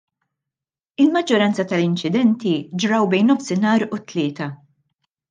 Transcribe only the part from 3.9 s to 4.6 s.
u t-tlieta.